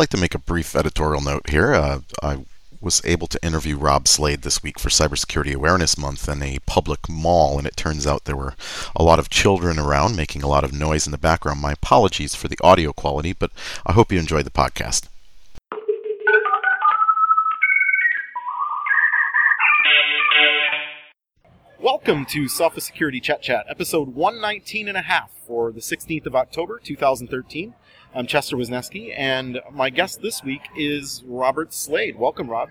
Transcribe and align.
like 0.00 0.08
to 0.08 0.16
make 0.16 0.34
a 0.34 0.38
brief 0.38 0.74
editorial 0.74 1.20
note 1.20 1.50
here. 1.50 1.74
Uh, 1.74 2.00
I 2.22 2.46
was 2.80 3.02
able 3.04 3.26
to 3.26 3.44
interview 3.44 3.76
Rob 3.76 4.08
Slade 4.08 4.40
this 4.40 4.62
week 4.62 4.78
for 4.78 4.88
Cybersecurity 4.88 5.52
Awareness 5.52 5.98
Month 5.98 6.26
in 6.26 6.42
a 6.42 6.58
public 6.64 7.06
mall, 7.06 7.58
and 7.58 7.66
it 7.66 7.76
turns 7.76 8.06
out 8.06 8.24
there 8.24 8.34
were 8.34 8.54
a 8.96 9.02
lot 9.02 9.18
of 9.18 9.28
children 9.28 9.78
around 9.78 10.16
making 10.16 10.42
a 10.42 10.48
lot 10.48 10.64
of 10.64 10.72
noise 10.72 11.06
in 11.06 11.10
the 11.10 11.18
background. 11.18 11.60
My 11.60 11.72
apologies 11.72 12.34
for 12.34 12.48
the 12.48 12.56
audio 12.64 12.94
quality, 12.94 13.34
but 13.34 13.50
I 13.84 13.92
hope 13.92 14.10
you 14.10 14.18
enjoyed 14.18 14.46
the 14.46 14.50
podcast. 14.50 15.06
Welcome 21.78 22.24
to 22.26 22.44
Sophos 22.44 22.80
Security 22.80 23.20
Chet 23.20 23.42
Chat, 23.42 23.66
episode 23.68 24.14
119 24.14 24.88
and 24.88 24.96
a 24.96 25.02
half 25.02 25.30
for 25.46 25.70
the 25.70 25.80
16th 25.80 26.24
of 26.24 26.34
October, 26.34 26.80
2013. 26.82 27.74
I'm 28.12 28.26
Chester 28.26 28.56
Wisniewski, 28.56 29.14
and 29.16 29.60
my 29.70 29.88
guest 29.88 30.20
this 30.20 30.42
week 30.42 30.62
is 30.76 31.22
Robert 31.28 31.72
Slade. 31.72 32.18
Welcome, 32.18 32.50
Rob. 32.50 32.68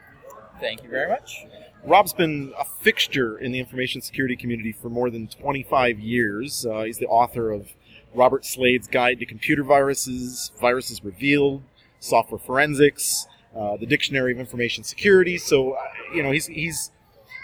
Thank 0.59 0.83
you 0.83 0.89
very 0.89 1.07
much. 1.07 1.45
Rob's 1.85 2.11
been 2.11 2.51
a 2.59 2.65
fixture 2.65 3.37
in 3.37 3.53
the 3.53 3.59
information 3.59 4.01
security 4.01 4.35
community 4.35 4.73
for 4.73 4.89
more 4.89 5.09
than 5.09 5.29
25 5.29 5.97
years. 5.97 6.65
Uh, 6.65 6.81
he's 6.81 6.97
the 6.97 7.07
author 7.07 7.51
of 7.51 7.69
Robert 8.13 8.43
Slade's 8.43 8.89
Guide 8.89 9.19
to 9.19 9.25
Computer 9.25 9.63
Viruses, 9.63 10.51
Viruses 10.59 11.01
Revealed, 11.05 11.63
Software 12.01 12.39
Forensics, 12.39 13.25
uh, 13.55 13.77
the 13.77 13.85
Dictionary 13.85 14.33
of 14.33 14.39
Information 14.39 14.83
Security. 14.83 15.37
So, 15.37 15.71
uh, 15.71 15.81
you 16.13 16.21
know, 16.21 16.31
he's 16.31 16.47
he's 16.47 16.91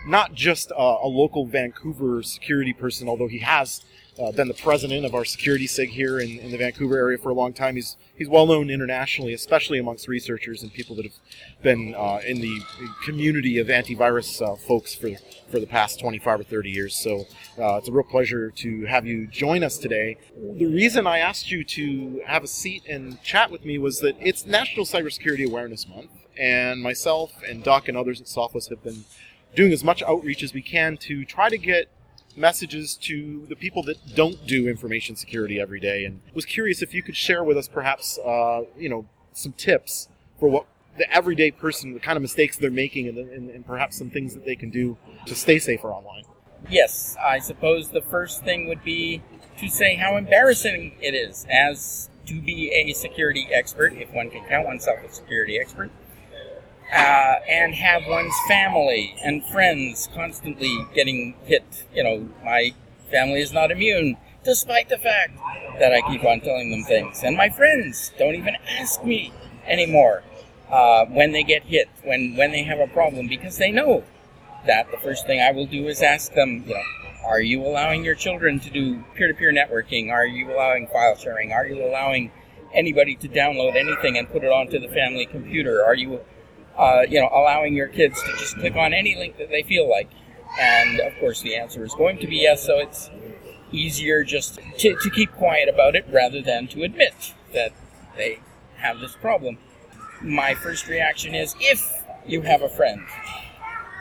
not 0.05 0.33
just 0.33 0.69
a, 0.71 0.97
a, 1.01 1.07
local 1.07 1.45
Vancouver 1.45 2.21
security 2.23 2.73
person, 2.73 3.07
although 3.07 3.27
he 3.27 3.39
has 3.39 3.85
uh, 4.19 4.31
been 4.31 4.47
the 4.47 4.53
president 4.53 5.05
of 5.05 5.13
our 5.13 5.25
security 5.25 5.67
sig 5.67 5.89
here 5.89 6.19
in, 6.19 6.39
in, 6.39 6.51
the 6.51 6.57
Vancouver 6.57 6.97
area 6.97 7.17
for 7.17 7.29
a 7.29 7.33
long 7.33 7.53
time. 7.53 7.75
He's 7.75 7.97
he's 8.15 8.29
well 8.29 8.45
known 8.45 8.69
internationally, 8.69 9.33
especially 9.33 9.77
amongst 9.77 10.07
researchers 10.07 10.63
and 10.63 10.71
people 10.71 10.95
that 10.95 11.05
have 11.05 11.15
been 11.61 11.93
uh, 11.95 12.19
in 12.25 12.39
the 12.39 12.59
community 13.03 13.57
of 13.57 13.67
antivirus 13.67 14.41
uh, 14.41 14.55
folks 14.55 14.95
for 14.95 15.09
for 15.51 15.59
the 15.59 15.67
past 15.67 15.99
25 15.99 16.41
or 16.41 16.43
30 16.43 16.69
years. 16.69 16.95
So 16.95 17.25
uh, 17.59 17.75
it's 17.77 17.89
a 17.89 17.91
real 17.91 18.03
pleasure 18.03 18.51
to 18.51 18.85
have 18.85 19.05
you 19.05 19.27
join 19.27 19.63
us 19.63 19.77
today. 19.77 20.17
The 20.35 20.67
reason 20.67 21.07
I 21.07 21.19
asked 21.19 21.51
you 21.51 21.63
to 21.63 22.21
have 22.25 22.43
a 22.43 22.47
seat 22.47 22.83
and 22.87 23.21
chat 23.21 23.51
with 23.51 23.65
me 23.65 23.77
was 23.77 23.99
that 23.99 24.15
it's 24.19 24.45
National 24.45 24.85
Cybersecurity 24.85 25.45
Awareness 25.45 25.87
Month, 25.87 26.11
and 26.37 26.81
myself 26.81 27.33
and 27.47 27.63
Doc 27.63 27.89
and 27.89 27.97
others 27.97 28.21
at 28.21 28.27
Sophos 28.27 28.69
have 28.69 28.83
been 28.83 29.03
doing 29.55 29.73
as 29.73 29.83
much 29.83 30.03
outreach 30.03 30.43
as 30.43 30.53
we 30.53 30.61
can 30.61 30.97
to 30.97 31.25
try 31.25 31.49
to 31.49 31.57
get 31.57 31.89
messages 32.37 32.95
to 32.95 33.45
the 33.47 33.55
people 33.55 33.83
that 33.83 34.15
don't 34.15 34.45
do 34.45 34.67
information 34.67 35.15
security 35.15 35.59
every 35.59 35.79
day 35.79 36.05
and 36.05 36.21
was 36.33 36.45
curious 36.45 36.81
if 36.81 36.93
you 36.93 37.01
could 37.01 37.15
share 37.15 37.43
with 37.43 37.57
us 37.57 37.67
perhaps 37.67 38.19
uh, 38.25 38.61
you 38.77 38.89
know 38.89 39.05
some 39.33 39.53
tips 39.53 40.07
for 40.39 40.49
what 40.49 40.65
the 40.97 41.11
everyday 41.13 41.51
person 41.51 41.93
the 41.93 41.99
kind 41.99 42.15
of 42.15 42.21
mistakes 42.21 42.57
they're 42.57 42.71
making 42.71 43.07
and, 43.07 43.17
and, 43.17 43.49
and 43.49 43.65
perhaps 43.65 43.97
some 43.97 44.09
things 44.09 44.33
that 44.33 44.45
they 44.45 44.55
can 44.55 44.69
do 44.69 44.97
to 45.25 45.35
stay 45.35 45.59
safer 45.59 45.91
online. 45.91 46.23
Yes 46.69 47.15
i 47.23 47.39
suppose 47.39 47.89
the 47.89 48.01
first 48.01 48.43
thing 48.43 48.67
would 48.67 48.83
be 48.83 49.21
to 49.57 49.69
say 49.69 49.95
how 49.95 50.17
embarrassing 50.17 50.95
it 51.01 51.13
is 51.13 51.45
as 51.49 52.09
to 52.25 52.41
be 52.41 52.71
a 52.71 52.91
security 52.93 53.47
expert 53.51 53.93
if 53.93 54.11
one 54.11 54.29
can 54.29 54.43
count 54.45 54.65
oneself 54.65 54.99
a 55.07 55.13
security 55.13 55.59
expert 55.59 55.91
uh, 56.91 57.35
and 57.49 57.73
have 57.75 58.03
one's 58.07 58.35
family 58.47 59.15
and 59.23 59.43
friends 59.45 60.09
constantly 60.13 60.85
getting 60.93 61.35
hit. 61.45 61.85
You 61.93 62.03
know, 62.03 62.29
my 62.43 62.73
family 63.11 63.41
is 63.41 63.51
not 63.53 63.71
immune, 63.71 64.17
despite 64.43 64.89
the 64.89 64.97
fact 64.97 65.37
that 65.79 65.93
I 65.93 66.01
keep 66.09 66.23
on 66.23 66.41
telling 66.41 66.71
them 66.71 66.83
things. 66.83 67.23
And 67.23 67.35
my 67.35 67.49
friends 67.49 68.11
don't 68.17 68.35
even 68.35 68.55
ask 68.79 69.03
me 69.03 69.33
anymore 69.67 70.23
uh, 70.69 71.05
when 71.05 71.31
they 71.31 71.43
get 71.43 71.63
hit, 71.63 71.89
when, 72.03 72.35
when 72.35 72.51
they 72.51 72.63
have 72.63 72.79
a 72.79 72.87
problem, 72.87 73.27
because 73.27 73.57
they 73.57 73.71
know 73.71 74.03
that 74.65 74.89
the 74.91 74.97
first 74.97 75.25
thing 75.27 75.41
I 75.41 75.51
will 75.51 75.67
do 75.67 75.87
is 75.87 76.01
ask 76.01 76.33
them, 76.33 76.63
you 76.67 76.73
know, 76.73 76.81
are 77.25 77.41
you 77.41 77.61
allowing 77.63 78.05
your 78.05 78.15
children 78.15 78.59
to 78.59 78.69
do 78.69 79.03
peer-to-peer 79.15 79.51
networking? 79.51 80.11
Are 80.11 80.27
you 80.27 80.53
allowing 80.53 80.87
file 80.87 81.15
sharing? 81.15 81.51
Are 81.51 81.65
you 81.65 81.83
allowing 81.83 82.31
anybody 82.73 83.15
to 83.15 83.27
download 83.27 83.75
anything 83.75 84.17
and 84.17 84.29
put 84.29 84.43
it 84.43 84.51
onto 84.51 84.79
the 84.79 84.87
family 84.89 85.25
computer? 85.25 85.83
Are 85.83 85.95
you 85.95 86.19
uh, 86.77 87.01
you 87.07 87.19
know, 87.19 87.29
allowing 87.33 87.75
your 87.75 87.87
kids 87.87 88.21
to 88.23 88.31
just 88.37 88.57
click 88.57 88.75
on 88.75 88.93
any 88.93 89.15
link 89.15 89.37
that 89.37 89.49
they 89.49 89.63
feel 89.63 89.89
like. 89.89 90.09
And 90.59 90.99
of 91.01 91.13
course, 91.19 91.41
the 91.41 91.55
answer 91.55 91.83
is 91.83 91.93
going 91.93 92.19
to 92.19 92.27
be 92.27 92.37
yes, 92.37 92.63
so 92.63 92.79
it's 92.79 93.09
easier 93.71 94.23
just 94.23 94.59
to, 94.79 94.95
to 94.95 95.09
keep 95.09 95.31
quiet 95.33 95.67
about 95.67 95.95
it 95.95 96.05
rather 96.11 96.41
than 96.41 96.67
to 96.67 96.83
admit 96.83 97.33
that 97.53 97.71
they 98.15 98.39
have 98.77 98.99
this 98.99 99.15
problem. 99.15 99.57
My 100.21 100.53
first 100.53 100.87
reaction 100.87 101.35
is 101.35 101.55
if 101.59 102.03
you 102.25 102.41
have 102.41 102.61
a 102.61 102.69
friend 102.69 103.01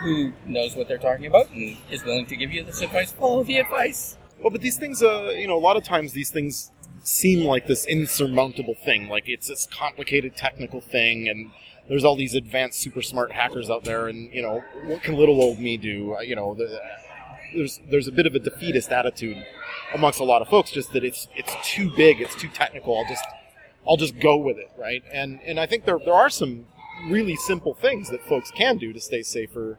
who 0.03 0.33
knows 0.47 0.77
what 0.77 0.89
they're 0.89 0.99
talking 0.99 1.27
about 1.27 1.51
and 1.51 1.77
is 1.91 2.05
willing 2.05 2.27
to 2.27 2.37
give 2.37 2.53
you 2.53 2.63
this 2.65 2.83
advice, 2.83 3.13
follow 3.13 3.43
the 3.43 3.59
advice. 3.59 4.17
Well, 4.41 4.51
but 4.51 4.61
these 4.61 4.77
things, 4.77 5.03
uh, 5.03 5.33
you 5.37 5.47
know, 5.47 5.57
a 5.57 5.61
lot 5.61 5.77
of 5.77 5.85
times 5.85 6.13
these 6.13 6.31
things 6.31 6.71
seem 7.07 7.45
like 7.45 7.67
this 7.67 7.87
insurmountable 7.87 8.75
thing, 8.75 9.09
like 9.09 9.29
it's 9.29 9.49
this 9.49 9.67
complicated 9.67 10.37
technical 10.37 10.81
thing, 10.81 11.29
and 11.29 11.51
there's 11.89 12.05
all 12.05 12.17
these 12.17 12.35
advanced, 12.35 12.81
super 12.81 13.03
smart 13.03 13.33
hackers 13.33 13.71
out 13.71 13.85
there, 13.85 14.09
and 14.09 14.33
you 14.33 14.43
know, 14.43 14.63
what 14.85 15.03
can 15.03 15.15
little 15.15 15.41
old 15.41 15.59
me 15.59 15.77
do? 15.77 16.15
Uh, 16.17 16.21
you 16.21 16.35
know, 16.35 16.55
the, 16.55 16.81
there's 17.55 17.81
there's 17.91 18.09
a 18.09 18.13
bit 18.13 18.27
of 18.27 18.35
a 18.35 18.39
defeatist 18.39 18.91
attitude 18.91 19.37
amongst 19.95 20.21
a 20.21 20.25
lot 20.25 20.43
of 20.43 20.49
folks, 20.49 20.71
just 20.71 20.93
that 20.93 21.05
it's 21.05 21.29
it's 21.37 21.55
too 21.63 21.91
big, 21.95 22.21
it's 22.21 22.35
too 22.35 22.49
technical. 22.49 22.99
I'll 22.99 23.09
just 23.09 23.25
I'll 23.89 23.97
just 23.97 24.19
go 24.19 24.37
with 24.37 24.57
it, 24.57 24.71
right? 24.79 25.03
And 25.13 25.41
and 25.45 25.61
I 25.61 25.67
think 25.67 25.85
there 25.85 25.99
there 25.99 26.15
are 26.15 26.31
some 26.31 26.67
really 27.09 27.37
simple 27.37 27.75
things 27.75 28.09
that 28.11 28.23
folks 28.23 28.51
can 28.51 28.79
do 28.79 28.93
to 28.93 29.01
stay 29.01 29.23
safer. 29.23 29.79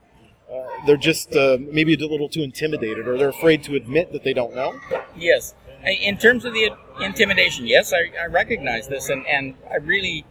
They're 0.85 0.97
just 0.97 1.35
uh, 1.35 1.57
maybe 1.59 1.95
a 1.95 1.97
little 1.97 2.29
too 2.29 2.43
intimidated, 2.43 3.07
or 3.07 3.17
they're 3.17 3.29
afraid 3.29 3.63
to 3.63 3.75
admit 3.75 4.11
that 4.11 4.23
they 4.23 4.33
don't 4.33 4.53
know. 4.53 4.79
Yes, 5.17 5.55
in 5.83 6.17
terms 6.17 6.45
of 6.45 6.53
the 6.53 6.71
intimidation, 7.01 7.65
yes, 7.65 7.93
I, 7.93 8.11
I 8.21 8.27
recognize 8.27 8.87
this, 8.87 9.09
and 9.09 9.25
and 9.27 9.55
I 9.71 9.77
really 9.77 10.25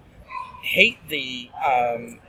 hate 0.63 0.99
the 1.09 1.51
um, 1.65 2.21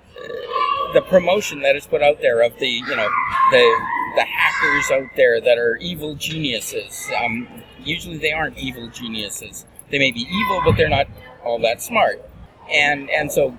the 0.94 1.02
promotion 1.02 1.62
that 1.62 1.76
is 1.76 1.86
put 1.86 2.02
out 2.02 2.22
there 2.22 2.42
of 2.42 2.58
the 2.60 2.68
you 2.68 2.96
know 2.96 3.10
the 3.52 3.82
the 4.16 4.24
hackers 4.24 4.92
out 4.92 5.10
there 5.16 5.42
that 5.42 5.58
are 5.58 5.76
evil 5.78 6.16
geniuses. 6.16 7.10
Um, 7.24 7.48
usually 7.84 8.18
they 8.18 8.32
aren't 8.32 8.58
evil 8.58 8.88
geniuses. 8.90 9.66
They 9.92 10.00
may 10.00 10.12
be 10.12 10.22
evil, 10.22 10.62
but 10.64 10.78
they're 10.78 10.90
not 10.90 11.08
all 11.44 11.60
that 11.60 11.82
smart. 11.82 12.24
And 12.72 13.10
and 13.10 13.32
so 13.32 13.58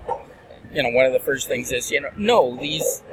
you 0.73 0.83
know 0.83 0.89
one 0.89 1.05
of 1.05 1.13
the 1.13 1.19
first 1.19 1.47
things 1.47 1.71
is 1.71 1.91
you 1.91 2.01
know 2.01 2.09
no 2.17 2.57
these 2.57 3.03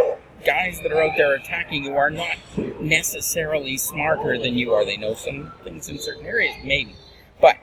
guys 0.44 0.80
that 0.82 0.92
are 0.92 1.02
out 1.02 1.16
there 1.16 1.34
attacking 1.34 1.84
you 1.84 1.96
are 1.96 2.10
not 2.10 2.36
necessarily 2.80 3.76
smarter 3.76 4.38
than 4.38 4.54
you 4.54 4.72
are. 4.72 4.84
They 4.84 4.96
know 4.96 5.14
some 5.14 5.52
things 5.62 5.88
in 5.88 5.98
certain 5.98 6.26
areas, 6.26 6.54
maybe. 6.62 6.94
But 7.40 7.56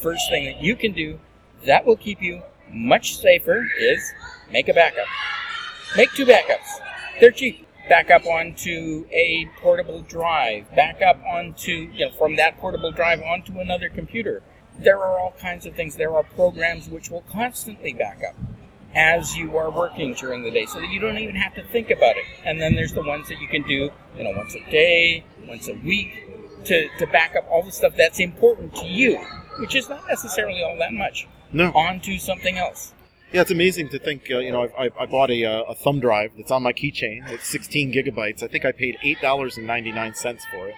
first 0.00 0.28
thing 0.30 0.44
that 0.44 0.62
you 0.62 0.76
can 0.76 0.92
do 0.92 1.18
that 1.64 1.84
will 1.84 1.96
keep 1.96 2.22
you 2.22 2.42
much 2.70 3.16
safer 3.18 3.66
is 3.80 4.12
make 4.50 4.68
a 4.68 4.74
backup. 4.74 5.06
Make 5.96 6.12
two 6.12 6.26
backups. 6.26 6.80
They're 7.20 7.30
cheap. 7.30 7.66
Back 7.88 8.10
up 8.10 8.26
onto 8.26 9.06
a 9.10 9.48
portable 9.60 10.02
drive. 10.02 10.70
Back 10.76 11.00
up 11.00 11.22
onto, 11.24 11.72
you 11.72 12.06
know, 12.06 12.12
from 12.12 12.36
that 12.36 12.58
portable 12.58 12.92
drive 12.92 13.22
onto 13.22 13.58
another 13.58 13.88
computer. 13.88 14.42
There 14.78 14.98
are 14.98 15.18
all 15.18 15.34
kinds 15.40 15.64
of 15.64 15.74
things. 15.74 15.96
There 15.96 16.14
are 16.14 16.22
programs 16.22 16.88
which 16.88 17.10
will 17.10 17.24
constantly 17.32 17.94
back 17.94 18.20
up 18.28 18.36
as 18.94 19.36
you 19.36 19.56
are 19.56 19.70
working 19.70 20.14
during 20.14 20.42
the 20.42 20.50
day 20.50 20.66
so 20.66 20.80
that 20.80 20.88
you 20.88 21.00
don't 21.00 21.18
even 21.18 21.36
have 21.36 21.54
to 21.54 21.62
think 21.64 21.90
about 21.90 22.16
it. 22.16 22.24
And 22.44 22.60
then 22.60 22.74
there's 22.74 22.92
the 22.92 23.02
ones 23.02 23.28
that 23.28 23.38
you 23.40 23.48
can 23.48 23.62
do, 23.62 23.90
you 24.16 24.24
know, 24.24 24.32
once 24.36 24.54
a 24.54 24.70
day, 24.70 25.24
once 25.46 25.68
a 25.68 25.74
week 25.74 26.64
to, 26.64 26.88
to 26.98 27.06
back 27.06 27.36
up 27.36 27.46
all 27.50 27.62
the 27.62 27.72
stuff 27.72 27.94
that's 27.96 28.18
important 28.18 28.74
to 28.76 28.86
you, 28.86 29.18
which 29.58 29.74
is 29.74 29.88
not 29.88 30.06
necessarily 30.08 30.62
all 30.62 30.76
that 30.78 30.92
much 30.92 31.28
no. 31.52 31.70
onto 31.72 32.18
something 32.18 32.56
else. 32.56 32.94
Yeah, 33.32 33.42
it's 33.42 33.50
amazing 33.50 33.90
to 33.90 33.98
think. 33.98 34.22
Uh, 34.30 34.38
you 34.38 34.52
know, 34.52 34.68
I, 34.78 34.90
I 34.98 35.04
bought 35.04 35.30
a, 35.30 35.44
uh, 35.44 35.62
a 35.64 35.74
thumb 35.74 36.00
drive 36.00 36.32
that's 36.36 36.50
on 36.50 36.62
my 36.62 36.72
keychain. 36.72 37.28
It's 37.30 37.46
16 37.46 37.92
gigabytes. 37.92 38.42
I 38.42 38.48
think 38.48 38.64
I 38.64 38.72
paid 38.72 38.96
eight 39.02 39.20
dollars 39.20 39.58
and 39.58 39.66
99 39.66 40.14
cents 40.14 40.46
for 40.50 40.68
it. 40.68 40.74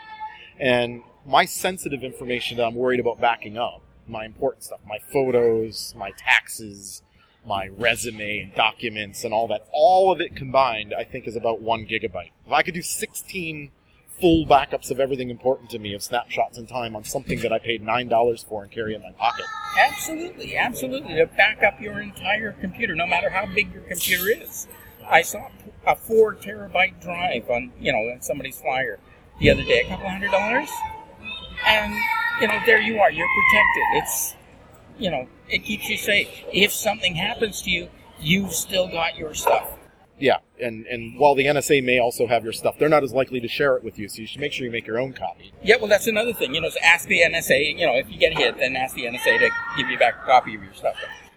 And 0.59 1.03
my 1.25 1.45
sensitive 1.45 2.03
information 2.03 2.57
that 2.57 2.65
I'm 2.65 2.75
worried 2.75 2.99
about 2.99 3.21
backing 3.21 3.57
up, 3.57 3.83
my 4.09 4.25
important 4.25 4.65
stuff, 4.65 4.81
my 4.87 4.99
photos, 5.13 5.95
my 5.97 6.11
taxes, 6.17 7.03
my 7.47 7.69
resume, 7.69 8.41
and 8.41 8.55
documents, 8.55 9.25
and 9.25 9.33
all 9.33 9.49
that, 9.49 9.67
all 9.73 10.13
of 10.13 10.21
it 10.21 10.37
combined, 10.37 10.95
I 10.97 11.05
think 11.05 11.27
is 11.27 11.37
about 11.37 11.61
one 11.61 11.87
gigabyte. 11.87 12.31
If 12.47 12.53
I 12.53 12.63
could 12.63 12.75
do 12.75 12.83
16 12.83 13.71
full 14.21 14.47
backups 14.47 14.91
of 14.91 15.01
everything 15.01 15.31
important 15.31 15.71
to 15.71 15.79
me 15.79 15.95
of 15.95 16.03
snapshots 16.03 16.59
in 16.59 16.67
time 16.67 16.95
on 16.95 17.05
something 17.05 17.41
that 17.41 17.53
I 17.53 17.59
paid 17.59 17.83
nine 17.83 18.09
dollars 18.09 18.45
for 18.47 18.63
and 18.63 18.71
carry 18.71 18.95
in 18.95 19.03
my 19.03 19.13
pocket. 19.13 19.47
Absolutely, 19.79 20.57
absolutely. 20.57 21.15
To 21.15 21.27
back 21.27 21.63
up 21.63 21.81
your 21.81 22.01
entire 22.01 22.53
computer, 22.53 22.95
no 22.95 23.07
matter 23.07 23.31
how 23.31 23.47
big 23.47 23.73
your 23.73 23.83
computer 23.83 24.29
is. 24.29 24.69
I 25.09 25.23
saw 25.23 25.49
a 25.87 25.97
four 25.97 26.35
terabyte 26.37 27.01
drive 27.01 27.49
on 27.51 27.73
you 27.81 27.93
know 27.93 28.17
somebody's 28.21 28.61
flyer 28.61 28.99
the 29.41 29.51
other 29.51 29.65
day, 29.65 29.81
a 29.81 29.89
couple 29.89 30.09
hundred 30.09 30.31
dollars, 30.31 30.71
and 31.67 31.95
you 32.41 32.47
know 32.47 32.61
there 32.67 32.81
you 32.81 32.99
are, 33.01 33.11
you're 33.11 33.27
protected. 33.27 33.83
It's 33.95 34.35
you 34.99 35.11
know, 35.11 35.27
it 35.49 35.65
keeps 35.65 35.89
you 35.89 35.97
safe. 35.97 36.29
If 36.53 36.73
something 36.73 37.15
happens 37.15 37.63
to 37.63 37.71
you, 37.71 37.89
you've 38.21 38.53
still 38.53 38.89
got 38.89 39.17
your 39.17 39.35
stuff. 39.35 39.69
Yeah, 40.19 40.37
and 40.61 40.85
and 40.87 41.19
while 41.19 41.35
the 41.35 41.47
NSA 41.47 41.83
may 41.83 41.99
also 41.99 42.27
have 42.27 42.45
your 42.45 42.53
stuff, 42.53 42.77
they're 42.79 42.91
not 42.91 43.03
as 43.03 43.15
likely 43.15 43.41
to 43.41 43.49
share 43.49 43.77
it 43.77 43.83
with 43.83 43.99
you. 43.99 44.07
So 44.09 44.21
you 44.21 44.27
should 44.27 44.41
make 44.41 44.53
sure 44.53 44.67
you 44.67 44.71
make 44.71 44.87
your 44.87 44.99
own 44.99 45.15
copy. 45.15 45.51
Yeah, 45.63 45.77
well, 45.79 45.89
that's 45.89 46.07
another 46.07 46.35
thing. 46.35 46.55
You 46.55 46.61
know, 46.61 46.69
so 46.69 46.79
ask 46.85 47.09
the 47.09 47.21
NSA. 47.23 47.79
You 47.79 47.87
know, 47.87 47.95
if 47.95 48.11
you 48.11 48.19
get 48.19 48.37
hit, 48.37 48.59
then 48.59 48.77
ask 48.77 48.95
the 48.95 49.05
NSA 49.07 49.39
to 49.39 49.51
give 49.79 49.89
you 49.89 49.99
back 49.99 50.17
a 50.23 50.27
copy 50.27 50.55
of 50.55 50.63
your 50.63 50.75
stuff. 50.75 50.97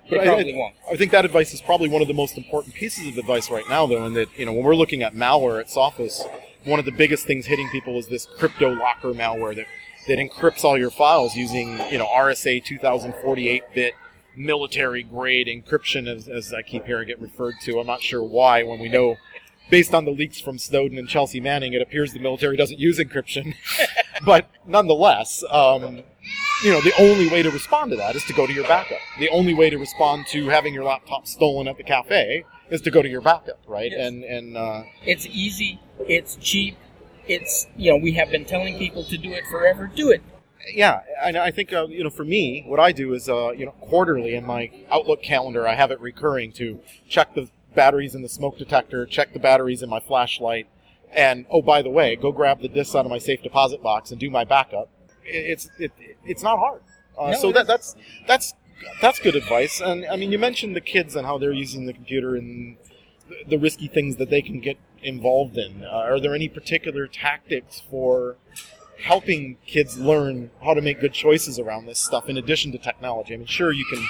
They 0.10 0.18
But 0.18 0.20
I- 0.20 0.26
probably 0.26 0.54
I, 0.54 0.58
won't. 0.58 0.76
I 0.92 0.98
think 0.98 1.12
that 1.14 1.24
advice 1.24 1.54
is 1.54 1.62
probably 1.62 1.88
one 1.88 2.02
of 2.02 2.10
the 2.10 2.14
most 2.14 2.38
important 2.38 2.76
pieces 2.76 3.08
of 3.08 3.18
advice 3.18 3.50
right 3.50 3.64
now, 3.70 3.86
though, 3.88 4.06
in 4.06 4.14
that 4.16 4.28
you 4.38 4.46
know 4.46 4.52
when 4.52 4.66
we're 4.66 4.76
looking 4.76 5.02
at 5.02 5.14
malware 5.16 5.62
at 5.62 5.68
Sophos, 5.68 6.20
one 6.66 6.78
of 6.78 6.84
the 6.84 6.92
biggest 6.92 7.26
things 7.26 7.46
hitting 7.46 7.70
people 7.70 7.98
is 7.98 8.08
this 8.08 8.28
CryptoLocker 8.38 9.16
malware 9.16 9.56
that 9.56 9.66
that 10.08 10.20
encrypts 10.20 10.64
all 10.64 10.78
your 10.78 10.92
files 10.92 11.36
using 11.36 11.80
you 11.92 11.98
know 11.98 12.08
RSA 12.08 12.64
2048 12.64 13.64
bit 13.74 13.94
military 14.36 15.04
grade 15.04 15.48
encryption, 15.48 16.08
as, 16.08 16.28
as 16.28 16.54
I 16.54 16.62
keep 16.62 16.86
hearing 16.86 17.10
it 17.10 17.20
referred 17.22 17.56
to. 17.64 17.80
I'm 17.80 17.88
not 17.88 18.02
sure 18.02 18.24
why 18.24 18.64
when 18.64 18.80
we 18.80 18.90
know. 18.90 19.18
Based 19.70 19.94
on 19.94 20.04
the 20.06 20.12
leaks 20.12 20.42
from 20.42 20.58
Snowden 20.60 20.98
and 20.98 21.08
Chelsea 21.08 21.40
Manning, 21.40 21.74
it 21.74 21.82
appears 21.82 22.12
the 22.12 22.20
military 22.20 22.58
doesn't 22.58 22.80
use 22.80 23.00
encryption. 23.00 23.56
but 24.26 24.50
nonetheless, 24.68 25.44
um, 25.50 26.04
you 26.64 26.72
know, 26.72 26.82
the 26.82 26.94
only 27.00 27.30
way 27.30 27.42
to 27.42 27.50
respond 27.50 27.92
to 27.92 27.98
that 27.98 28.16
is 28.16 28.24
to 28.26 28.34
go 28.34 28.46
to 28.46 28.54
your 28.54 28.68
backup. 28.68 29.00
The 29.20 29.30
only 29.30 29.54
way 29.54 29.70
to 29.70 29.78
respond 29.78 30.28
to 30.28 30.50
having 30.50 30.74
your 30.74 30.84
laptop 30.84 31.28
stolen 31.28 31.68
at 31.68 31.78
the 31.78 31.84
cafe 31.84 32.44
is 32.70 32.82
to 32.82 32.92
go 32.92 33.02
to 33.02 33.10
your 33.10 33.22
backup, 33.22 33.60
right? 33.66 33.92
Yes. 33.92 34.08
And 34.08 34.24
and 34.24 34.58
uh, 34.58 34.84
It's 35.06 35.26
easy. 35.28 35.80
It's 36.08 36.36
cheap. 36.36 36.76
It's 37.28 37.68
you 37.76 37.92
know 37.92 37.98
we 37.98 38.14
have 38.14 38.30
been 38.32 38.46
telling 38.46 38.78
people 38.78 39.04
to 39.06 39.18
do 39.18 39.32
it 39.32 39.44
forever. 39.50 39.92
Do 39.94 40.12
it. 40.12 40.22
yeah, 40.74 41.02
and 41.24 41.38
I 41.38 41.52
think 41.52 41.74
uh, 41.74 41.88
you 41.88 42.04
know, 42.04 42.10
for 42.10 42.26
me, 42.26 42.64
what 42.68 42.80
I 42.80 42.92
do 42.92 43.14
is 43.14 43.30
uh, 43.30 43.52
you 43.52 43.66
know, 43.66 43.72
quarterly 43.82 44.36
in 44.36 44.46
my 44.46 44.72
Outlook 44.92 45.22
calendar, 45.22 45.68
I 45.68 45.76
have 45.76 45.92
it 45.92 46.00
recurring 46.00 46.52
to 46.54 46.80
check 47.08 47.34
the 47.34 47.50
batteries 47.76 48.14
in 48.16 48.22
the 48.22 48.30
smoke 48.30 48.58
detector, 48.58 49.06
check 49.06 49.34
the 49.34 49.40
batteries 49.40 49.82
in 49.82 49.90
my 49.90 50.00
flashlight, 50.00 50.68
and 51.12 51.46
oh, 51.50 51.62
by 51.62 51.82
the 51.82 51.90
way, 51.90 52.16
go 52.16 52.32
grab 52.32 52.62
the 52.62 52.68
discs 52.68 52.96
out 52.96 53.06
of 53.06 53.12
my 53.12 53.18
safe 53.20 53.42
deposit 53.42 53.82
box 53.82 54.12
and 54.12 54.20
do 54.20 54.30
my 54.30 54.44
backup. 54.44 54.90
It's 55.26 55.70
it, 55.80 55.92
it's 56.26 56.44
not 56.44 56.60
hard. 56.60 56.82
Uh, 57.18 57.32
No, 57.32 57.38
so 57.40 57.52
that 57.52 57.68
that's 57.68 57.96
that's 58.28 58.54
that's 59.02 59.20
good 59.20 59.36
advice. 59.36 59.80
And 59.80 60.06
I 60.08 60.18
mean, 60.18 60.32
you 60.32 60.40
mentioned 60.40 60.76
the 60.76 60.82
kids 60.82 61.16
and 61.16 61.26
how 61.26 61.38
they're 61.38 61.54
using 61.54 61.86
the 61.86 61.94
computer 61.94 62.36
and 62.36 62.78
the 63.48 63.58
risky 63.58 63.88
things 63.88 64.18
that 64.18 64.30
they 64.30 64.42
can 64.42 64.60
get 64.60 64.78
involved 65.04 65.58
in. 65.58 65.84
Uh, 65.84 65.90
are 65.90 66.20
there 66.20 66.36
any 66.36 66.48
particular 66.48 67.08
tactics 67.08 67.82
for 67.90 68.38
helping 69.04 69.58
kids 69.66 69.98
learn 69.98 70.50
how 70.64 70.74
to 70.74 70.82
make 70.82 71.02
good 71.02 71.14
choices 71.14 71.60
around 71.60 71.86
this 71.86 72.00
stuff 72.00 72.30
in 72.30 72.38
addition 72.38 72.72
to 72.72 72.78
technology? 72.78 73.34
I 73.34 73.38
mean, 73.38 73.48
sure, 73.48 73.72
you 73.72 73.86
can 73.86 74.04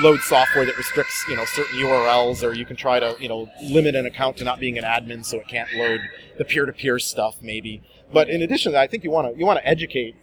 load 0.00 0.20
software 0.20 0.64
that 0.64 0.76
restricts, 0.76 1.24
you 1.28 1.36
know, 1.36 1.44
certain 1.44 1.78
URLs, 1.78 2.42
or 2.42 2.54
you 2.54 2.64
can 2.64 2.76
try 2.76 2.98
to, 2.98 3.16
you 3.20 3.28
know, 3.28 3.50
limit 3.62 3.94
an 3.94 4.06
account 4.06 4.36
to 4.38 4.44
not 4.44 4.58
being 4.58 4.78
an 4.78 4.84
admin 4.84 5.24
so 5.24 5.38
it 5.38 5.48
can't 5.48 5.68
load 5.74 6.00
the 6.38 6.44
peer-to-peer 6.44 6.98
stuff, 6.98 7.36
maybe. 7.42 7.82
But 8.12 8.30
in 8.30 8.42
addition 8.42 8.72
to 8.72 8.74
that, 8.74 8.82
I 8.82 8.86
think 8.86 9.04
you 9.04 9.10
want 9.10 9.32
to 9.32 9.38
you 9.38 9.44
want 9.44 9.58
to 9.58 9.68
educate 9.68 10.16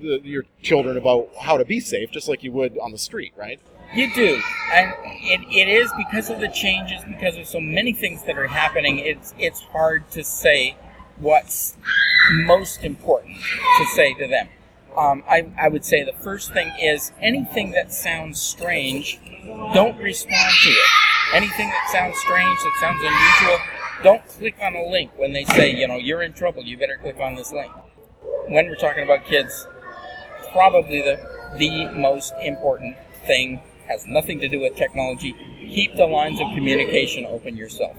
the, 0.00 0.20
your 0.22 0.44
children 0.62 0.96
about 0.96 1.28
how 1.40 1.56
to 1.56 1.64
be 1.64 1.80
safe, 1.80 2.10
just 2.10 2.28
like 2.28 2.42
you 2.42 2.52
would 2.52 2.78
on 2.78 2.92
the 2.92 2.98
street, 2.98 3.32
right? 3.36 3.60
You 3.94 4.12
do, 4.14 4.40
and 4.74 4.92
it, 5.04 5.40
it 5.48 5.68
is 5.68 5.92
because 5.96 6.28
of 6.28 6.40
the 6.40 6.48
changes, 6.48 7.02
because 7.04 7.36
of 7.36 7.46
so 7.46 7.60
many 7.60 7.92
things 7.92 8.22
that 8.24 8.36
are 8.36 8.48
happening. 8.48 8.98
It's 8.98 9.32
it's 9.38 9.60
hard 9.60 10.10
to 10.10 10.24
say 10.24 10.76
what's 11.18 11.76
most 12.32 12.82
important 12.82 13.36
to 13.78 13.84
say 13.94 14.14
to 14.14 14.26
them. 14.26 14.48
Um, 14.96 15.22
I, 15.28 15.50
I 15.60 15.68
would 15.68 15.84
say 15.84 16.02
the 16.04 16.14
first 16.14 16.52
thing 16.52 16.72
is 16.80 17.12
anything 17.20 17.72
that 17.72 17.92
sounds 17.92 18.40
strange, 18.40 19.20
don't 19.74 19.98
respond 19.98 20.52
to 20.62 20.70
it. 20.70 20.86
Anything 21.34 21.68
that 21.68 21.90
sounds 21.92 22.16
strange, 22.18 22.58
that 22.58 22.72
sounds 22.80 23.00
unusual, 23.02 23.58
don't 24.02 24.26
click 24.26 24.56
on 24.62 24.74
a 24.74 24.88
link 24.88 25.10
when 25.16 25.32
they 25.32 25.44
say, 25.44 25.74
you 25.74 25.86
know, 25.86 25.96
you're 25.96 26.22
in 26.22 26.32
trouble, 26.32 26.62
you 26.62 26.78
better 26.78 26.96
click 26.96 27.18
on 27.20 27.34
this 27.34 27.52
link. 27.52 27.70
When 28.48 28.68
we're 28.68 28.76
talking 28.76 29.04
about 29.04 29.26
kids, 29.26 29.66
probably 30.52 31.02
the 31.02 31.18
the 31.58 31.88
most 31.92 32.34
important 32.42 32.96
thing 33.26 33.60
has 33.88 34.06
nothing 34.06 34.40
to 34.40 34.48
do 34.48 34.60
with 34.60 34.74
technology. 34.76 35.34
Keep 35.60 35.96
the 35.96 36.06
lines 36.06 36.40
of 36.40 36.46
communication 36.54 37.24
open 37.26 37.56
yourself. 37.56 37.96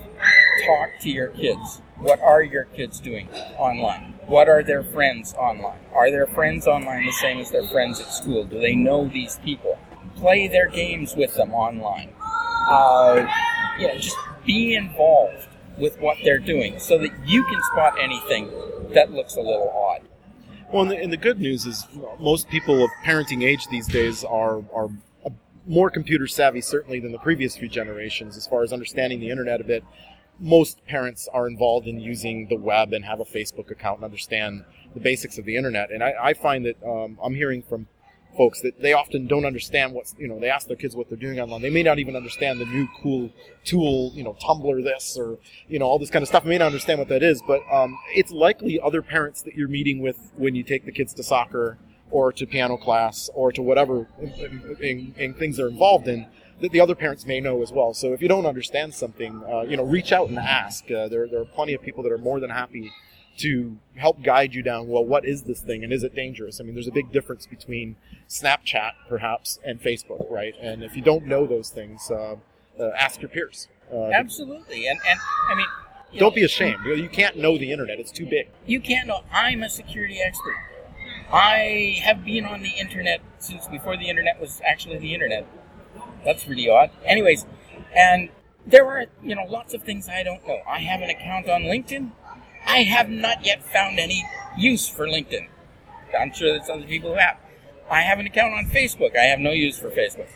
Talk 0.66 0.90
to 1.02 1.10
your 1.10 1.30
kids. 1.30 1.82
What 2.00 2.20
are 2.22 2.44
your 2.44 2.66
kids 2.66 3.00
doing 3.00 3.30
online? 3.58 4.14
What 4.28 4.50
are 4.50 4.64
their 4.64 4.84
friends 4.84 5.34
online? 5.36 5.80
Are 5.94 6.12
their 6.12 6.28
friends 6.28 6.68
online 6.68 7.06
the 7.06 7.12
same 7.14 7.40
as 7.40 7.52
their 7.52 7.68
friends 7.68 8.00
at 8.00 8.12
school? 8.12 8.44
Do 8.44 8.60
they 8.60 8.76
know 8.76 9.08
these 9.08 9.40
people? 9.44 9.80
Play 10.16 10.48
their 10.48 10.68
games 10.68 11.16
with 11.16 11.34
them 11.36 11.54
online. 11.54 12.14
Uh, 12.70 13.26
yeah, 13.80 13.96
just 13.98 14.18
be 14.46 14.76
involved 14.76 15.48
with 15.78 16.00
what 16.00 16.18
they're 16.24 16.40
doing 16.40 16.80
so 16.80 16.98
that 16.98 17.12
you 17.26 17.44
can 17.44 17.62
spot 17.72 17.94
anything 18.00 18.52
that 18.94 19.12
looks 19.12 19.36
a 19.36 19.42
little 19.42 19.70
odd. 19.70 20.02
Well, 20.72 20.84
and 20.84 20.92
the, 20.92 20.98
and 20.98 21.14
the 21.14 21.18
good 21.18 21.40
news 21.40 21.66
is 21.66 21.88
most 22.20 22.50
people 22.50 22.84
of 22.84 22.92
parenting 23.06 23.44
age 23.44 23.68
these 23.68 23.88
days 23.88 24.24
are 24.24 24.64
are 24.74 24.90
more 25.66 25.90
computer 25.90 26.28
savvy, 26.28 26.62
certainly 26.62 27.00
than 27.00 27.12
the 27.12 27.20
previous 27.20 27.58
few 27.58 27.68
generations, 27.68 28.38
as 28.38 28.48
far 28.48 28.64
as 28.64 28.72
understanding 28.72 29.20
the 29.20 29.30
internet 29.30 29.62
a 29.62 29.64
bit. 29.64 29.84
Most 30.40 30.86
parents 30.86 31.28
are 31.34 31.48
involved 31.48 31.88
in 31.88 32.00
using 32.00 32.48
the 32.48 32.56
web 32.56 32.94
and 32.94 33.04
have 33.04 33.20
a 33.20 33.26
Facebook 33.26 33.72
account 33.72 33.98
and 33.98 34.06
understand 34.06 34.64
the 34.94 35.00
basics 35.00 35.38
of 35.38 35.46
the 35.46 35.56
internet. 35.56 35.92
And 35.92 36.04
I, 36.04 36.14
I 36.22 36.34
find 36.34 36.66
that 36.66 36.82
um, 36.84 37.18
I'm 37.22 37.36
hearing 37.36 37.64
from 37.64 37.88
folks 38.38 38.62
that 38.62 38.80
they 38.80 38.94
often 38.94 39.28
don't 39.28 39.46
understand 39.46 39.94
what's 39.94 40.16
you 40.18 40.28
know 40.28 40.40
they 40.40 40.50
ask 40.50 40.68
their 40.68 40.78
kids 40.78 40.96
what 40.96 41.10
they're 41.10 41.18
doing 41.18 41.40
online. 41.40 41.62
They 41.62 41.70
may 41.70 41.84
not 41.84 42.00
even 42.00 42.16
understand 42.16 42.60
the 42.60 42.66
new 42.66 42.88
cool 43.02 43.32
tool 43.66 44.12
you 44.14 44.24
know 44.24 44.36
tumblr 44.42 44.84
this 44.84 45.18
or 45.18 45.40
you 45.68 45.80
know 45.80 45.86
all 45.86 46.00
this 46.00 46.10
kind 46.10 46.24
of 46.24 46.30
stuff. 46.30 46.44
They 46.44 46.50
may 46.52 46.58
not 46.60 46.68
understand 46.68 47.00
what 47.00 47.10
that 47.10 47.24
is 47.24 47.42
but 47.46 47.62
um, 47.72 47.98
it's 48.14 48.32
likely 48.32 48.80
other 48.80 49.02
parents 49.02 49.42
that 49.42 49.56
you're 49.56 49.68
meeting 49.68 50.02
with 50.02 50.32
when 50.36 50.56
you 50.56 50.64
take 50.64 50.86
the 50.86 50.92
kids 50.92 51.14
to 51.16 51.24
soccer 51.24 51.78
or 52.12 52.32
to 52.32 52.46
piano 52.46 52.78
class 52.78 53.30
or 53.34 53.52
to 53.52 53.62
whatever 53.62 54.08
in, 54.20 54.78
in, 54.82 55.14
in 55.18 55.34
things 55.34 55.58
they're 55.58 55.68
involved 55.68 56.08
in 56.08 56.26
that 56.62 56.72
the 56.72 56.80
other 56.80 56.96
parents 56.96 57.26
may 57.26 57.40
know 57.40 57.62
as 57.62 57.72
well. 57.72 57.94
So 57.94 58.14
if 58.14 58.22
you 58.22 58.28
don't 58.28 58.46
understand 58.46 58.94
something 58.94 59.44
uh, 59.52 59.62
you 59.62 59.78
know 59.78 59.84
reach 59.84 60.12
out 60.12 60.30
and 60.30 60.38
ask. 60.38 60.86
Uh, 60.90 61.08
there, 61.08 61.28
there 61.28 61.42
are 61.42 61.46
plenty 61.46 61.74
of 61.74 61.82
people 61.82 62.04
that 62.04 62.12
are 62.12 62.18
more 62.18 62.40
than 62.40 62.50
happy 62.50 62.92
to 63.38 63.78
help 63.96 64.22
guide 64.22 64.54
you 64.54 64.62
down 64.62 64.88
well 64.88 65.04
what 65.04 65.26
is 65.26 65.44
this 65.44 65.62
thing 65.62 65.84
and 65.84 65.94
is 65.94 66.04
it 66.04 66.16
dangerous 66.16 66.60
i 66.60 66.64
mean 66.64 66.74
there's 66.74 66.88
a 66.88 66.92
big 66.92 67.12
difference 67.12 67.46
between 67.46 67.96
snapchat 68.30 68.92
perhaps 69.08 69.60
and 69.66 69.82
facebook 69.82 70.30
right 70.30 70.54
and 70.62 70.84
if 70.84 70.96
you 70.96 71.02
don't 71.02 71.26
know 71.26 71.46
those 71.46 71.70
things 71.70 72.10
uh, 72.12 72.36
uh, 72.80 72.92
ask 72.98 73.22
your 73.22 73.30
peers 73.30 73.68
uh, 73.92 74.10
Absolutely, 74.10 74.86
and 74.88 75.00
and 75.10 75.20
I 75.50 75.56
mean, 75.56 75.66
don't 76.14 76.22
know, 76.22 76.32
be 76.32 76.44
ashamed 76.44 76.80
you 76.86 77.08
can't 77.10 77.38
know 77.38 77.58
the 77.58 77.72
internet 77.72 78.00
it's 78.00 78.12
too 78.12 78.26
big 78.26 78.50
You 78.66 78.82
can't 78.82 79.08
know. 79.08 79.22
I'm 79.32 79.64
a 79.64 79.70
security 79.70 80.20
expert. 80.22 80.56
I 81.32 82.00
have 82.04 82.24
been 82.24 82.46
on 82.46 82.62
the 82.62 82.72
internet 82.80 83.22
since 83.40 83.68
before 83.68 83.98
the 83.98 84.10
internet 84.10 84.40
was 84.40 84.62
actually 84.66 84.98
the 84.98 85.14
internet. 85.14 85.46
That's 86.24 86.48
really 86.48 86.70
odd. 86.70 86.90
Anyways, 87.04 87.46
and 87.96 88.30
there 88.66 88.86
are 88.86 89.06
you 89.24 89.36
know 89.36 89.46
lots 89.46 89.74
of 89.74 89.84
things 89.84 90.08
I 90.10 90.24
don't 90.24 90.46
know. 90.48 90.60
I 90.68 90.80
have 90.80 91.02
an 91.02 91.10
account 91.10 91.50
on 91.50 91.64
LinkedIn. 91.64 92.12
I 92.68 92.84
have 92.84 93.10
not 93.10 93.46
yet 93.46 93.64
found 93.64 93.98
any 93.98 94.26
use 94.58 94.88
for 94.90 95.08
LinkedIn. 95.08 95.48
I'm 96.20 96.34
sure 96.34 96.52
there's 96.52 96.70
other 96.70 96.86
people 96.86 97.14
who 97.14 97.20
have. 97.20 97.38
I 97.90 98.02
have 98.02 98.20
an 98.20 98.28
account 98.28 98.54
on 98.54 98.66
Facebook. 98.66 99.18
I 99.18 99.24
have 99.24 99.40
no 99.40 99.52
use 99.52 99.80
for 99.80 99.90
Facebook. 99.90 100.28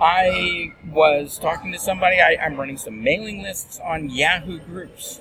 I 0.00 0.72
was 0.86 1.38
talking 1.38 1.72
to 1.72 1.78
somebody. 1.78 2.20
I, 2.20 2.36
I'm 2.40 2.56
running 2.56 2.78
some 2.78 3.02
mailing 3.02 3.42
lists 3.42 3.80
on 3.84 4.08
Yahoo 4.08 4.60
groups, 4.60 5.20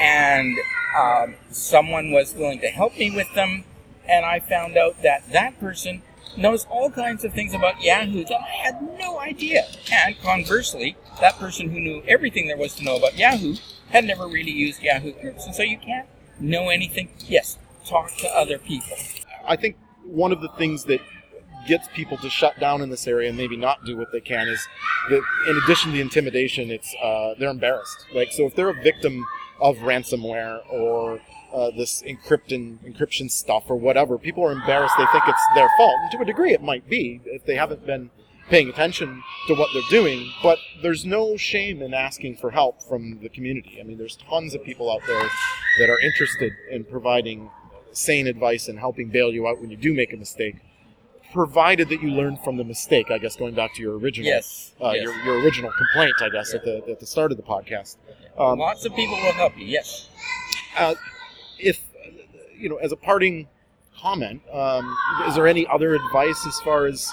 and 0.00 0.56
um, 0.98 1.34
someone 1.50 2.10
was 2.10 2.34
willing 2.34 2.60
to 2.60 2.68
help 2.68 2.96
me 2.98 3.14
with 3.14 3.32
them. 3.34 3.64
And 4.08 4.24
I 4.24 4.40
found 4.40 4.76
out 4.76 5.02
that 5.02 5.30
that 5.32 5.60
person 5.60 6.02
knows 6.36 6.64
all 6.70 6.90
kinds 6.90 7.24
of 7.24 7.34
things 7.34 7.54
about 7.54 7.82
Yahoo 7.82 8.24
that 8.24 8.40
I 8.40 8.50
had 8.64 8.82
no 8.98 9.20
idea. 9.20 9.66
And 9.92 10.18
conversely, 10.20 10.96
that 11.20 11.38
person 11.38 11.70
who 11.70 11.78
knew 11.78 12.02
everything 12.08 12.48
there 12.48 12.56
was 12.56 12.74
to 12.76 12.84
know 12.84 12.96
about 12.96 13.16
Yahoo 13.18 13.56
had 13.90 14.04
never 14.04 14.26
really 14.26 14.50
used 14.50 14.82
Yahoo 14.82 15.12
groups. 15.12 15.46
And 15.46 15.54
so 15.54 15.62
you 15.62 15.78
can't 15.78 16.08
know 16.38 16.68
anything. 16.68 17.10
Yes, 17.26 17.58
talk 17.84 18.16
to 18.18 18.28
other 18.28 18.58
people. 18.58 18.96
I 19.46 19.56
think 19.56 19.76
one 20.04 20.32
of 20.32 20.40
the 20.40 20.48
things 20.50 20.84
that 20.84 21.00
gets 21.66 21.88
people 21.88 22.16
to 22.18 22.30
shut 22.30 22.58
down 22.58 22.80
in 22.80 22.88
this 22.90 23.06
area 23.06 23.28
and 23.28 23.36
maybe 23.36 23.56
not 23.56 23.84
do 23.84 23.96
what 23.96 24.12
they 24.12 24.20
can 24.20 24.48
is 24.48 24.66
that 25.10 25.22
in 25.48 25.56
addition 25.64 25.90
to 25.90 25.96
the 25.96 26.00
intimidation, 26.00 26.70
it's 26.70 26.94
uh, 27.02 27.34
they're 27.38 27.50
embarrassed. 27.50 28.06
Like 28.14 28.32
so, 28.32 28.46
if 28.46 28.54
they're 28.54 28.70
a 28.70 28.82
victim 28.82 29.26
of 29.60 29.76
ransomware 29.78 30.60
or 30.72 31.20
uh, 31.52 31.70
this 31.76 32.02
encryption 32.02 32.78
encryption 32.84 33.30
stuff 33.30 33.64
or 33.68 33.76
whatever, 33.76 34.18
people 34.18 34.44
are 34.44 34.52
embarrassed. 34.52 34.94
They 34.96 35.06
think 35.12 35.24
it's 35.26 35.42
their 35.54 35.68
fault, 35.76 35.94
and 36.02 36.10
to 36.12 36.18
a 36.20 36.24
degree, 36.24 36.52
it 36.52 36.62
might 36.62 36.88
be 36.88 37.20
if 37.24 37.44
they 37.44 37.56
haven't 37.56 37.84
been 37.86 38.10
paying 38.50 38.68
attention 38.68 39.22
to 39.46 39.54
what 39.54 39.68
they're 39.72 39.82
doing. 39.90 40.30
But 40.42 40.58
there's 40.82 41.06
no 41.06 41.36
shame 41.36 41.80
in 41.82 41.94
asking 41.94 42.36
for 42.36 42.50
help 42.50 42.82
from 42.82 43.20
the 43.22 43.28
community. 43.28 43.78
I 43.80 43.84
mean, 43.84 43.96
there's 43.98 44.16
tons 44.28 44.54
of 44.54 44.62
people 44.64 44.90
out 44.92 45.00
there 45.06 45.28
that 45.78 45.88
are 45.88 46.00
interested 46.00 46.52
in 46.70 46.84
providing 46.84 47.50
sane 47.92 48.26
advice 48.26 48.68
and 48.68 48.78
helping 48.78 49.08
bail 49.08 49.30
you 49.32 49.48
out 49.48 49.60
when 49.60 49.70
you 49.70 49.76
do 49.76 49.94
make 49.94 50.12
a 50.12 50.16
mistake. 50.16 50.56
provided 51.32 51.88
that 51.88 52.02
you 52.02 52.10
learn 52.10 52.36
from 52.38 52.56
the 52.56 52.64
mistake. 52.64 53.08
I 53.08 53.18
guess 53.18 53.36
going 53.36 53.54
back 53.54 53.72
to 53.76 53.80
your 53.82 53.96
original, 53.96 54.26
Yes. 54.26 54.72
uh, 54.82 54.90
yes. 54.90 55.04
your, 55.04 55.14
your 55.24 55.40
original 55.44 55.70
complaint, 55.70 56.16
I 56.20 56.28
guess 56.28 56.52
at 56.54 56.64
the 56.64 56.82
at 56.90 56.98
the 56.98 57.06
start 57.06 57.30
of 57.30 57.36
the 57.36 57.44
podcast. 57.44 57.96
Um, 58.36 58.58
Lots 58.58 58.84
of 58.84 58.94
people 58.96 59.14
will 59.14 59.32
help 59.34 59.56
you. 59.56 59.64
Yes. 59.66 60.08
uh, 60.76 60.94
if 61.60 61.80
you 62.58 62.68
know, 62.68 62.76
as 62.78 62.90
a 62.90 62.96
parting 62.96 63.46
comment, 63.96 64.42
um, 64.52 64.96
is 65.28 65.36
there 65.36 65.46
any 65.46 65.66
other 65.68 65.94
advice 65.94 66.44
as 66.48 66.58
far 66.62 66.86
as 66.86 67.08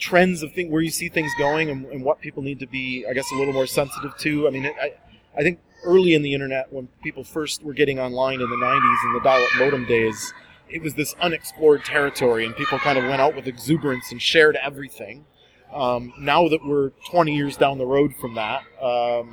trends 0.00 0.42
of 0.42 0.52
thing 0.52 0.70
where 0.70 0.82
you 0.82 0.90
see 0.90 1.08
things 1.08 1.30
going 1.38 1.70
and, 1.70 1.86
and 1.86 2.02
what 2.02 2.20
people 2.20 2.42
need 2.42 2.58
to 2.58 2.66
be, 2.66 3.06
I 3.08 3.12
guess, 3.12 3.30
a 3.30 3.36
little 3.36 3.52
more 3.52 3.66
sensitive 3.66 4.16
to? 4.18 4.48
I 4.48 4.50
mean, 4.50 4.66
I, 4.66 4.94
I 5.36 5.42
think 5.42 5.60
early 5.84 6.14
in 6.14 6.22
the 6.22 6.34
internet, 6.34 6.72
when 6.72 6.88
people 7.02 7.22
first 7.22 7.62
were 7.62 7.74
getting 7.74 8.00
online 8.00 8.40
in 8.40 8.50
the 8.50 8.56
'90s 8.56 9.04
and 9.04 9.14
the 9.14 9.20
dial-up 9.22 9.50
modem 9.58 9.86
days, 9.86 10.32
it 10.68 10.82
was 10.82 10.94
this 10.94 11.14
unexplored 11.20 11.84
territory, 11.84 12.44
and 12.44 12.56
people 12.56 12.78
kind 12.78 12.98
of 12.98 13.04
went 13.04 13.20
out 13.20 13.36
with 13.36 13.46
exuberance 13.46 14.10
and 14.10 14.20
shared 14.20 14.56
everything. 14.56 15.26
Um, 15.72 16.12
now 16.18 16.48
that 16.48 16.64
we're 16.64 16.90
20 17.10 17.36
years 17.36 17.56
down 17.56 17.78
the 17.78 17.86
road 17.86 18.12
from 18.20 18.34
that, 18.34 18.62
um, 18.82 19.32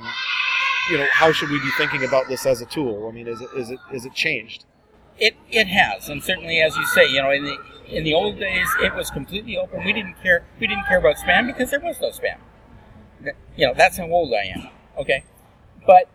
you 0.90 0.98
know, 0.98 1.06
how 1.10 1.32
should 1.32 1.50
we 1.50 1.58
be 1.58 1.70
thinking 1.76 2.04
about 2.04 2.28
this 2.28 2.46
as 2.46 2.60
a 2.60 2.66
tool? 2.66 3.08
I 3.08 3.12
mean, 3.12 3.26
is 3.26 3.40
it 3.40 3.48
is 3.56 3.70
it 3.70 3.78
is 3.92 4.04
it 4.04 4.14
changed? 4.14 4.64
It 5.18 5.34
it 5.50 5.66
has, 5.66 6.08
and 6.08 6.22
certainly 6.22 6.60
as 6.60 6.76
you 6.76 6.86
say, 6.86 7.08
you 7.10 7.20
know, 7.20 7.30
in 7.30 7.44
the 7.44 7.58
in 7.90 8.04
the 8.04 8.14
old 8.14 8.38
days, 8.38 8.68
it 8.80 8.94
was 8.94 9.10
completely 9.10 9.56
open. 9.56 9.84
We 9.84 9.92
didn't 9.92 10.22
care. 10.22 10.44
We 10.60 10.66
didn't 10.66 10.86
care 10.86 10.98
about 10.98 11.16
spam 11.16 11.46
because 11.46 11.70
there 11.70 11.80
was 11.80 12.00
no 12.00 12.10
spam. 12.10 12.38
You 13.56 13.66
know, 13.66 13.74
that's 13.74 13.96
how 13.96 14.06
old 14.06 14.32
I 14.32 14.44
am. 14.56 14.68
Okay, 14.98 15.24
but 15.86 16.08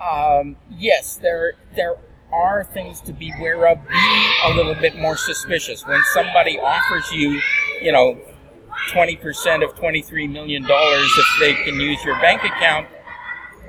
um, 0.00 0.56
yes, 0.70 1.16
there 1.16 1.54
there 1.74 1.96
are 2.32 2.64
things 2.64 3.00
to 3.02 3.12
be 3.12 3.32
aware 3.38 3.66
of. 3.68 3.78
Be 3.88 4.32
a 4.46 4.54
little 4.54 4.74
bit 4.74 4.96
more 4.96 5.16
suspicious 5.16 5.86
when 5.86 6.00
somebody 6.12 6.58
offers 6.58 7.10
you, 7.12 7.40
you 7.80 7.92
know, 7.92 8.20
twenty 8.90 9.16
percent 9.16 9.62
of 9.62 9.74
twenty 9.76 10.02
three 10.02 10.26
million 10.26 10.62
dollars 10.62 11.10
if 11.16 11.26
they 11.40 11.54
can 11.64 11.80
use 11.80 12.02
your 12.04 12.18
bank 12.20 12.42
account 12.44 12.88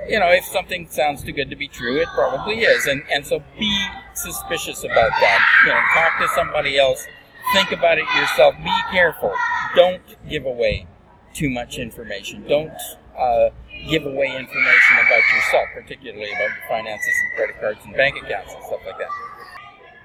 you 0.08 0.18
know, 0.18 0.28
if 0.28 0.44
something 0.44 0.88
sounds 0.90 1.22
too 1.22 1.32
good 1.32 1.50
to 1.50 1.56
be 1.56 1.68
true, 1.68 1.96
it 1.96 2.08
probably 2.14 2.60
is. 2.60 2.86
And 2.86 3.02
and 3.12 3.26
so 3.26 3.42
be 3.58 3.86
suspicious 4.14 4.84
about 4.84 5.10
that. 5.20 5.40
You 5.64 5.72
know, 5.72 5.80
talk 5.94 6.18
to 6.20 6.28
somebody 6.34 6.78
else. 6.78 7.06
Think 7.54 7.72
about 7.72 7.98
it 7.98 8.04
yourself. 8.16 8.56
Be 8.62 8.82
careful. 8.90 9.32
Don't 9.76 10.02
give 10.28 10.44
away 10.44 10.86
too 11.32 11.48
much 11.48 11.78
information. 11.78 12.44
Don't 12.48 12.72
uh, 13.16 13.50
give 13.88 14.04
away 14.04 14.26
information 14.26 14.96
about 15.06 15.22
yourself, 15.34 15.68
particularly 15.72 16.30
about 16.32 16.48
your 16.48 16.68
finances 16.68 17.14
and 17.22 17.36
credit 17.36 17.60
cards 17.60 17.78
and 17.84 17.94
bank 17.94 18.16
accounts 18.22 18.52
and 18.54 18.64
stuff 18.64 18.80
like 18.84 18.98
that. 18.98 19.08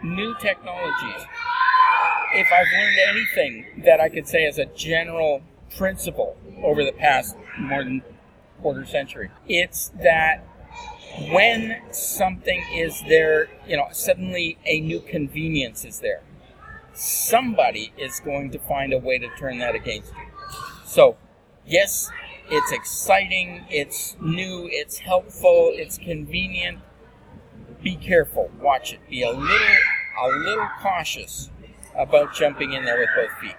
New 0.03 0.36
technologies. 0.39 1.25
If 2.36 2.48
I've 2.53 2.68
learned 2.72 2.98
anything 3.10 3.84
that 3.86 4.00
I 4.00 4.10
could 4.10 4.27
say 4.27 4.46
as 4.46 4.60
a 4.60 4.65
general 4.65 5.41
principle 5.75 6.38
over 6.63 6.84
the 6.84 6.91
past 6.91 7.36
more 7.58 7.84
than 7.84 8.03
quarter 8.62 8.86
century. 8.86 9.29
It's 9.48 9.89
that 10.01 10.46
when 11.32 11.82
something 11.91 12.63
is 12.74 13.01
there, 13.08 13.48
you 13.68 13.77
know, 13.77 13.88
suddenly 13.91 14.58
a 14.65 14.79
new 14.79 15.01
convenience 15.01 15.86
is 15.86 16.00
there. 16.00 16.22
Somebody 17.00 17.94
is 17.98 18.20
going 18.20 18.51
to 18.51 18.60
find 18.60 18.91
a 18.91 18.98
way 18.98 19.18
to 19.20 19.29
turn 19.38 19.60
that 19.60 19.74
against 19.74 20.12
you. 20.12 20.24
So, 20.86 21.15
yes, 21.65 22.12
it's 22.51 22.74
exciting, 22.74 23.63
it's 23.70 24.18
new, 24.20 24.68
it's 24.70 24.98
helpful, 24.98 25.72
it's 25.74 25.98
convenient. 25.98 26.79
Be 27.82 27.96
careful, 27.96 28.51
watch 28.60 28.91
it. 28.91 29.00
Be 29.10 29.24
a 29.24 29.32
little 29.32 29.77
a 30.22 30.27
little 30.27 30.68
cautious 30.82 31.50
about 31.96 32.34
jumping 32.34 32.74
in 32.74 32.84
there 32.84 33.00
with 33.00 33.10
both 33.15 33.32
feet. 33.39 33.56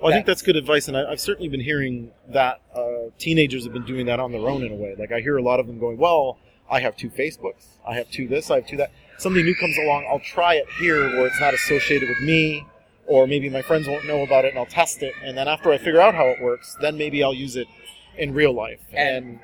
Well, 0.00 0.10
I 0.10 0.16
think 0.16 0.26
that's 0.26 0.42
good 0.42 0.56
advice, 0.56 0.88
and 0.88 0.96
I, 0.96 1.12
I've 1.12 1.20
certainly 1.20 1.48
been 1.48 1.60
hearing 1.60 2.10
that 2.30 2.60
uh, 2.74 3.10
teenagers 3.18 3.62
have 3.62 3.72
been 3.72 3.84
doing 3.84 4.06
that 4.06 4.18
on 4.18 4.32
their 4.32 4.48
own 4.48 4.64
in 4.64 4.72
a 4.72 4.74
way. 4.74 4.96
Like 4.98 5.12
I 5.12 5.20
hear 5.20 5.36
a 5.36 5.42
lot 5.42 5.60
of 5.60 5.68
them 5.68 5.78
going, 5.78 5.96
"Well, 5.96 6.38
I 6.68 6.80
have 6.80 6.96
two 6.96 7.08
Facebooks, 7.08 7.78
I 7.86 7.94
have 7.94 8.10
two 8.10 8.26
this, 8.26 8.50
I 8.50 8.56
have 8.56 8.66
two 8.66 8.78
that." 8.78 8.90
Something 9.22 9.44
new 9.44 9.54
comes 9.54 9.78
along, 9.78 10.08
I'll 10.10 10.18
try 10.18 10.54
it 10.54 10.66
here 10.80 11.06
where 11.06 11.28
it's 11.28 11.40
not 11.40 11.54
associated 11.54 12.08
with 12.08 12.20
me, 12.20 12.66
or 13.06 13.28
maybe 13.28 13.48
my 13.48 13.62
friends 13.62 13.86
won't 13.86 14.04
know 14.04 14.24
about 14.24 14.44
it, 14.44 14.48
and 14.48 14.58
I'll 14.58 14.66
test 14.66 15.00
it, 15.00 15.14
and 15.22 15.38
then 15.38 15.46
after 15.46 15.70
I 15.70 15.78
figure 15.78 16.00
out 16.00 16.16
how 16.16 16.26
it 16.26 16.42
works, 16.42 16.76
then 16.80 16.98
maybe 16.98 17.22
I'll 17.22 17.32
use 17.32 17.54
it 17.54 17.68
in 18.18 18.34
real 18.34 18.52
life. 18.52 18.80
And- 18.92 19.38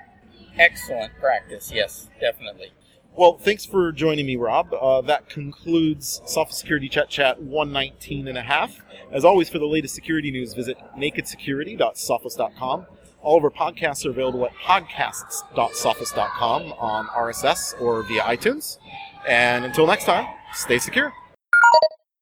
Excellent 0.59 1.13
practice, 1.21 1.71
yes, 1.73 2.09
definitely. 2.21 2.73
Well, 3.15 3.39
thanks 3.39 3.65
for 3.65 3.93
joining 3.93 4.27
me, 4.27 4.35
Rob. 4.35 4.75
Uh, 4.75 5.01
that 5.03 5.29
concludes 5.29 6.23
Sophos 6.27 6.55
Security 6.55 6.89
Chet 6.89 7.09
Chat 7.09 7.41
119 7.41 8.27
and 8.27 8.37
a 8.37 8.43
half. 8.43 8.81
As 9.13 9.25
always, 9.25 9.49
for 9.49 9.61
the 9.61 9.67
latest 9.67 9.95
security 9.95 10.33
news, 10.33 10.55
visit 10.55 10.77
nakedsecurity.sophos.com. 10.97 12.87
All 13.23 13.39
of 13.39 13.45
our 13.45 13.51
podcasts 13.51 14.05
are 14.07 14.11
available 14.11 14.45
at 14.45 14.53
podcasts.sophos.com 14.55 16.73
on 16.73 17.07
RSS 17.07 17.81
or 17.81 18.03
via 18.03 18.23
iTunes. 18.23 18.79
And 19.27 19.65
until 19.65 19.87
next 19.87 20.05
time, 20.05 20.27
stay 20.53 20.79
secure. 20.79 21.13